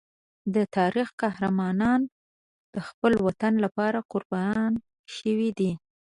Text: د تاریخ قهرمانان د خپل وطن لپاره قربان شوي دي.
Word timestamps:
د 0.53 0.55
تاریخ 0.77 1.07
قهرمانان 1.21 2.01
د 2.73 2.75
خپل 2.87 3.13
وطن 3.25 3.53
لپاره 3.65 4.05
قربان 4.11 4.71
شوي 5.15 5.49
دي. 5.59 5.71